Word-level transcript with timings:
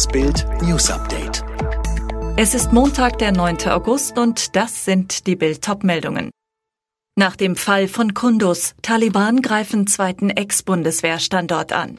Das 0.00 0.08
Bild 0.08 0.46
News 0.62 0.90
Update. 0.90 1.44
Es 2.38 2.54
ist 2.54 2.72
Montag, 2.72 3.18
der 3.18 3.32
9. 3.32 3.68
August 3.68 4.16
und 4.16 4.56
das 4.56 4.86
sind 4.86 5.26
die 5.26 5.36
Bild-Top-Meldungen. 5.36 6.30
Nach 7.18 7.36
dem 7.36 7.54
Fall 7.54 7.86
von 7.86 8.14
Kundus, 8.14 8.74
Taliban 8.80 9.42
greifen 9.42 9.86
zweiten 9.86 10.30
Ex-Bundeswehrstandort 10.30 11.74
an. 11.74 11.98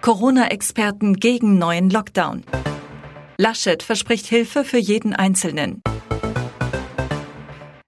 Corona-Experten 0.00 1.16
gegen 1.16 1.58
neuen 1.58 1.90
Lockdown. 1.90 2.44
Laschet 3.36 3.82
verspricht 3.82 4.24
Hilfe 4.24 4.64
für 4.64 4.78
jeden 4.78 5.12
Einzelnen. 5.12 5.82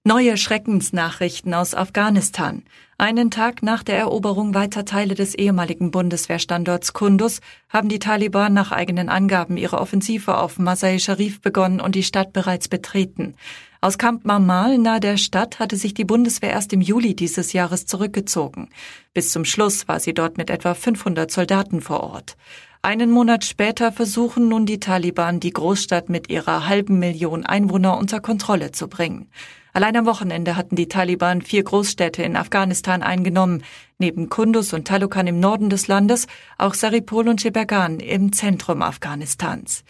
Neue 0.07 0.37
Schreckensnachrichten 0.37 1.55
aus 1.55 1.73
Afghanistan. 1.73 2.61
Einen 2.99 3.31
Tag 3.31 3.63
nach 3.63 3.81
der 3.81 3.97
Eroberung 3.97 4.53
weiter 4.53 4.85
Teile 4.85 5.15
des 5.15 5.33
ehemaligen 5.33 5.89
Bundeswehrstandorts 5.89 6.93
Kundus 6.93 7.41
haben 7.69 7.89
die 7.89 7.97
Taliban 7.97 8.53
nach 8.53 8.71
eigenen 8.71 9.09
Angaben 9.09 9.57
ihre 9.57 9.79
Offensive 9.79 10.37
auf 10.37 10.59
Masai 10.59 10.99
Sharif 10.99 11.41
begonnen 11.41 11.81
und 11.81 11.95
die 11.95 12.03
Stadt 12.03 12.33
bereits 12.33 12.67
betreten. 12.67 13.33
Aus 13.81 13.97
Camp 13.97 14.25
Mamal 14.25 14.77
nahe 14.77 14.99
der 14.99 15.17
Stadt 15.17 15.57
hatte 15.57 15.75
sich 15.75 15.95
die 15.95 16.05
Bundeswehr 16.05 16.51
erst 16.51 16.71
im 16.73 16.81
Juli 16.81 17.15
dieses 17.15 17.53
Jahres 17.53 17.87
zurückgezogen. 17.87 18.69
Bis 19.15 19.31
zum 19.31 19.43
Schluss 19.43 19.87
war 19.87 19.99
sie 19.99 20.13
dort 20.13 20.37
mit 20.37 20.51
etwa 20.51 20.75
500 20.75 21.31
Soldaten 21.31 21.81
vor 21.81 22.01
Ort. 22.01 22.37
Einen 22.85 23.09
Monat 23.09 23.43
später 23.43 23.91
versuchen 23.91 24.47
nun 24.47 24.67
die 24.67 24.79
Taliban, 24.79 25.39
die 25.39 25.49
Großstadt 25.49 26.07
mit 26.07 26.29
ihrer 26.29 26.67
halben 26.67 26.99
Million 26.99 27.43
Einwohner 27.43 27.97
unter 27.97 28.19
Kontrolle 28.19 28.73
zu 28.73 28.87
bringen. 28.87 29.27
Allein 29.73 29.97
am 29.97 30.05
Wochenende 30.05 30.55
hatten 30.55 30.75
die 30.75 30.87
Taliban 30.87 31.41
vier 31.41 31.63
Großstädte 31.63 32.21
in 32.21 32.35
Afghanistan 32.35 33.01
eingenommen, 33.01 33.63
neben 33.97 34.29
Kunduz 34.29 34.71
und 34.71 34.87
Talukan 34.87 35.25
im 35.25 35.39
Norden 35.39 35.71
des 35.71 35.87
Landes, 35.87 36.27
auch 36.59 36.75
Saripol 36.75 37.27
und 37.27 37.41
Shebergan 37.41 37.99
im 37.99 38.31
Zentrum 38.33 38.83
Afghanistans. 38.83 39.83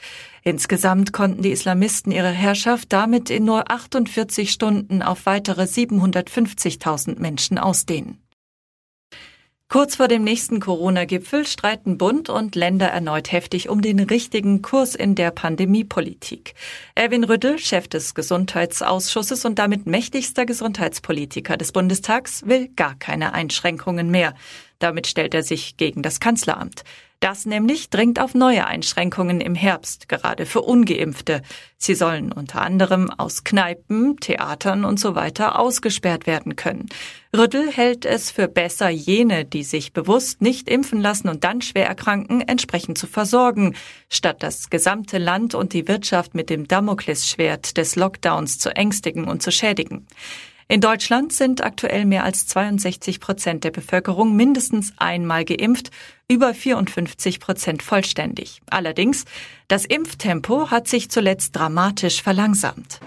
Insgesamt 0.44 1.12
konnten 1.12 1.42
die 1.42 1.52
Islamisten 1.52 2.14
ihre 2.14 2.32
Herrschaft 2.32 2.94
damit 2.94 3.30
in 3.30 3.44
nur 3.44 3.70
48 3.70 4.50
Stunden 4.54 5.02
auf 5.02 5.26
weitere 5.26 5.64
750.000 5.64 7.20
Menschen 7.20 7.58
ausdehnen. 7.58 8.25
Kurz 9.68 9.96
vor 9.96 10.08
dem 10.08 10.24
nächsten 10.24 10.60
Corona-Gipfel 10.60 11.48
streiten 11.48 11.98
Bund 11.98 12.30
und 12.30 12.56
Länder 12.56 12.88
erneut 12.88 13.32
heftig 13.32 13.68
um 13.68 13.82
den 13.82 14.00
richtigen 14.00 14.62
Kurs 14.62 14.94
in 14.94 15.16
der 15.16 15.32
Pandemiepolitik. 15.32 16.54
Erwin 16.94 17.24
Rüttel, 17.24 17.58
Chef 17.58 17.88
des 17.88 18.14
Gesundheitsausschusses 18.14 19.44
und 19.44 19.58
damit 19.58 19.88
mächtigster 19.88 20.46
Gesundheitspolitiker 20.46 21.58
des 21.58 21.72
Bundestags, 21.72 22.46
will 22.46 22.70
gar 22.76 22.94
keine 22.94 23.34
Einschränkungen 23.34 24.12
mehr. 24.12 24.36
Damit 24.78 25.08
stellt 25.08 25.34
er 25.34 25.44
sich 25.44 25.78
gegen 25.78 26.04
das 26.04 26.20
Kanzleramt. 26.20 26.84
Das 27.20 27.46
nämlich 27.46 27.90
drängt 27.90 28.20
auf 28.20 28.36
neue 28.36 28.68
Einschränkungen 28.68 29.42
im 29.42 29.56
Herbst, 29.56 30.10
gerade 30.10 30.46
für 30.46 30.62
ungeimpfte. 30.62 31.42
Sie 31.78 31.96
sollen 31.96 32.32
unter 32.32 32.62
anderem 32.62 33.10
aus 33.10 33.44
Kneipen, 33.44 34.18
Theatern 34.18 34.86
und 34.86 35.00
so 35.00 35.16
weiter 35.16 35.58
ausgesperrt 35.60 36.28
werden 36.28 36.56
können. 36.56 36.88
Rüttel 37.36 37.72
hält 37.72 38.06
es 38.06 38.32
für 38.32 38.48
besser, 38.48 38.90
jene, 38.90 39.46
die 39.46 39.64
sich 39.64 39.94
bewusst 39.94 40.42
nicht 40.42 40.70
impfen 40.70 41.02
lassen 41.02 41.30
und 41.30 41.44
dann 41.44 41.62
schwer 41.62 41.88
erkranken, 41.88 42.42
entsprechend 42.42 42.98
zu 42.98 43.08
versorgen, 43.08 43.76
statt 44.10 44.44
das 44.44 44.70
gesamte 44.70 45.18
Land 45.18 45.56
und 45.56 45.74
die 45.74 45.88
Wirtschaft 45.88 46.36
mit 46.36 46.50
dem 46.50 46.68
Damoklesschwert 46.68 47.78
des 47.78 47.96
Lockdowns 47.96 48.60
zu 48.60 48.76
ängstigen 48.76 49.26
und 49.26 49.42
zu 49.42 49.52
schädigen. 49.52 50.08
In 50.68 50.82
Deutschland 50.82 51.32
sind 51.32 51.64
aktuell 51.64 52.06
mehr 52.06 52.24
als 52.24 52.48
62 52.48 53.20
Prozent 53.20 53.64
der 53.64 53.70
Bevölkerung 53.70 54.36
mindestens 54.36 54.94
einmal 54.98 55.46
geimpft, 55.46 55.92
über 56.28 56.56
54 56.56 57.40
Prozent 57.40 57.84
vollständig. 57.84 58.62
Allerdings, 58.72 59.26
das 59.68 59.86
Impftempo 59.86 60.72
hat 60.72 60.88
sich 60.88 61.12
zuletzt 61.12 61.56
dramatisch 61.56 62.24
verlangsamt. 62.24 63.00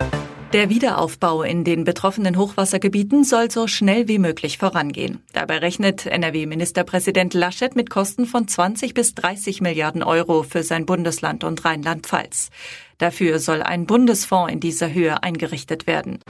Der 0.52 0.70
Wiederaufbau 0.70 1.42
in 1.42 1.64
den 1.64 1.82
betroffenen 1.82 2.38
Hochwassergebieten 2.38 3.24
soll 3.24 3.50
so 3.50 3.66
schnell 3.66 4.06
wie 4.06 4.20
möglich 4.20 4.56
vorangehen. 4.56 5.20
Dabei 5.32 5.58
rechnet 5.58 6.06
NRW-Ministerpräsident 6.06 7.34
Laschet 7.34 7.74
mit 7.74 7.90
Kosten 7.90 8.24
von 8.24 8.46
20 8.46 8.94
bis 8.94 9.16
30 9.16 9.60
Milliarden 9.60 10.04
Euro 10.04 10.44
für 10.44 10.62
sein 10.62 10.86
Bundesland 10.86 11.42
und 11.42 11.64
Rheinland-Pfalz. 11.64 12.50
Dafür 12.98 13.40
soll 13.40 13.62
ein 13.62 13.84
Bundesfonds 13.84 14.52
in 14.52 14.60
dieser 14.60 14.92
Höhe 14.94 15.22
eingerichtet 15.22 15.88
werden. 15.88 16.20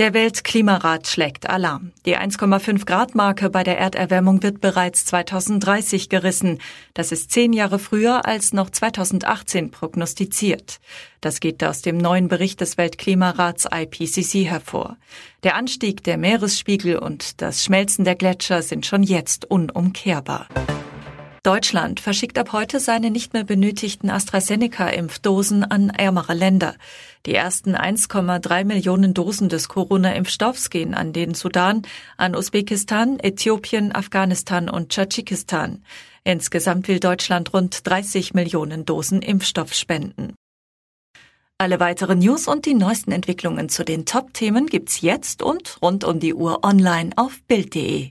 Der 0.00 0.14
Weltklimarat 0.14 1.08
schlägt 1.08 1.50
Alarm. 1.50 1.92
Die 2.06 2.16
1,5 2.16 2.86
Grad 2.86 3.14
Marke 3.14 3.50
bei 3.50 3.62
der 3.62 3.76
Erderwärmung 3.78 4.42
wird 4.42 4.62
bereits 4.62 5.04
2030 5.04 6.08
gerissen. 6.08 6.58
Das 6.94 7.12
ist 7.12 7.30
zehn 7.30 7.52
Jahre 7.52 7.78
früher 7.78 8.24
als 8.24 8.54
noch 8.54 8.70
2018 8.70 9.70
prognostiziert. 9.70 10.80
Das 11.20 11.38
geht 11.38 11.62
aus 11.62 11.82
dem 11.82 11.98
neuen 11.98 12.28
Bericht 12.28 12.62
des 12.62 12.78
Weltklimarats 12.78 13.66
IPCC 13.70 14.48
hervor. 14.48 14.96
Der 15.42 15.54
Anstieg 15.54 16.02
der 16.02 16.16
Meeresspiegel 16.16 16.96
und 16.96 17.42
das 17.42 17.62
Schmelzen 17.62 18.06
der 18.06 18.14
Gletscher 18.14 18.62
sind 18.62 18.86
schon 18.86 19.02
jetzt 19.02 19.50
unumkehrbar. 19.50 20.48
Deutschland 21.42 22.00
verschickt 22.00 22.38
ab 22.38 22.52
heute 22.52 22.80
seine 22.80 23.10
nicht 23.10 23.32
mehr 23.32 23.44
benötigten 23.44 24.10
AstraZeneca-Impfdosen 24.10 25.64
an 25.64 25.88
ärmere 25.88 26.34
Länder. 26.34 26.74
Die 27.24 27.34
ersten 27.34 27.74
1,3 27.74 28.64
Millionen 28.64 29.14
Dosen 29.14 29.48
des 29.48 29.68
Corona-Impfstoffs 29.68 30.68
gehen 30.68 30.92
an 30.92 31.14
den 31.14 31.34
Sudan, 31.34 31.82
an 32.18 32.36
Usbekistan, 32.36 33.18
Äthiopien, 33.18 33.94
Afghanistan 33.94 34.68
und 34.68 34.92
Tadschikistan. 34.92 35.82
Insgesamt 36.24 36.88
will 36.88 37.00
Deutschland 37.00 37.54
rund 37.54 37.86
30 37.86 38.34
Millionen 38.34 38.84
Dosen 38.84 39.22
Impfstoff 39.22 39.72
spenden. 39.72 40.34
Alle 41.56 41.80
weiteren 41.80 42.18
News 42.18 42.48
und 42.48 42.66
die 42.66 42.74
neuesten 42.74 43.12
Entwicklungen 43.12 43.70
zu 43.70 43.84
den 43.84 44.04
Top-Themen 44.04 44.66
gibt's 44.66 45.00
jetzt 45.00 45.42
und 45.42 45.78
rund 45.80 46.04
um 46.04 46.20
die 46.20 46.34
Uhr 46.34 46.64
online 46.64 47.10
auf 47.16 47.40
Bild.de. 47.48 48.10